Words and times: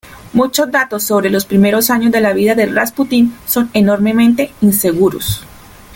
Muchos 0.33 0.71
datos 0.71 1.03
sobre 1.03 1.29
los 1.29 1.45
primeros 1.45 1.91
años 1.91 2.11
de 2.11 2.21
la 2.21 2.33
vida 2.33 2.55
de 2.55 2.65
Rasputín 2.65 3.35
son 3.45 3.69
enormemente 3.71 4.51
inseguros. 4.61 5.45